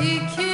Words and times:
iki 0.00 0.49